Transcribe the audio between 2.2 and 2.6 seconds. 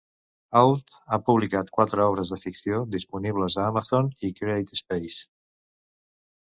de